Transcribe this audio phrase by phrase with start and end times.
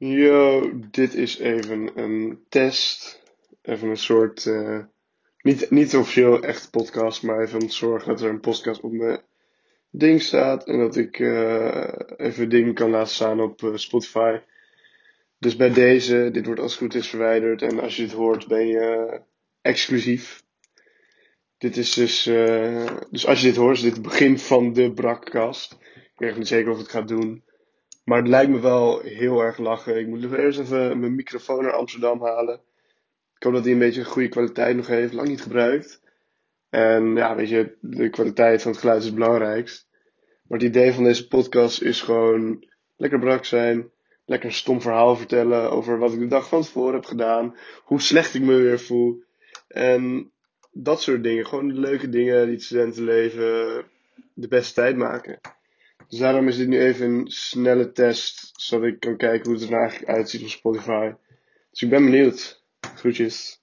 [0.00, 3.22] Yo, dit is even een test.
[3.62, 4.78] Even een soort, eh,
[5.42, 9.20] niet, niet officieel echt podcast, maar even zorgen dat er een podcast op mijn
[9.90, 10.66] ding staat.
[10.66, 14.38] En dat ik eh, even dingen kan laten staan op eh, Spotify.
[15.38, 17.62] Dus bij deze, dit wordt als het goed is verwijderd.
[17.62, 19.20] En als je dit hoort, ben je
[19.60, 20.42] exclusief.
[21.56, 22.22] Dit is dus,
[23.10, 25.72] dus als je dit hoort, is dit het begin van de brakkast.
[25.94, 27.44] Ik weet niet zeker of het gaat doen.
[28.08, 29.98] Maar het lijkt me wel heel erg lachen.
[29.98, 32.60] Ik moet eerst even mijn microfoon naar Amsterdam halen.
[33.36, 35.12] Ik hoop dat hij een beetje goede kwaliteit nog heeft.
[35.12, 36.00] Lang niet gebruikt.
[36.68, 39.88] En ja, weet je, de kwaliteit van het geluid is het belangrijkst.
[40.42, 42.64] Maar het idee van deze podcast is gewoon
[42.96, 43.90] lekker brak zijn.
[44.24, 47.56] Lekker een stom verhaal vertellen over wat ik de dag van tevoren heb gedaan.
[47.84, 49.22] Hoe slecht ik me weer voel.
[49.68, 50.32] En
[50.72, 51.46] dat soort dingen.
[51.46, 53.84] Gewoon leuke dingen die het studentenleven
[54.34, 55.40] de beste tijd maken.
[56.08, 59.62] Dus daarom is dit nu even een snelle test, zodat ik kan kijken hoe het
[59.62, 61.12] er nou eigenlijk uitziet op Spotify.
[61.70, 62.64] Dus ik ben benieuwd.
[62.94, 63.62] Groetjes.